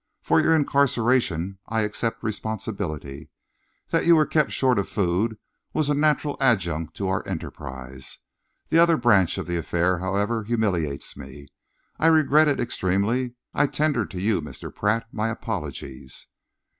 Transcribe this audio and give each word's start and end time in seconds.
For 0.23 0.41
your 0.41 0.55
incarceration 0.55 1.59
I 1.67 1.81
accept 1.81 2.21
the 2.21 2.25
responsibility. 2.25 3.29
That 3.89 4.03
you 4.07 4.15
were 4.15 4.25
kept 4.25 4.49
short 4.49 4.79
of 4.79 4.89
food 4.89 5.37
was 5.73 5.89
a 5.89 5.93
natural 5.93 6.37
adjunct 6.39 6.95
to 6.97 7.07
our 7.07 7.21
enterprise. 7.27 8.17
The 8.69 8.79
other 8.79 8.97
branch 8.97 9.37
of 9.37 9.45
the 9.45 9.57
affair, 9.57 9.99
however, 9.99 10.43
humiliates 10.45 11.15
me. 11.15 11.49
I 11.99 12.07
regret 12.07 12.47
it 12.47 12.59
extremely. 12.59 13.35
I 13.53 13.67
tender 13.67 14.07
to 14.07 14.19
you, 14.19 14.41
Mr. 14.41 14.73
Pratt, 14.73 15.05
my 15.11 15.29
apologies." 15.29 16.25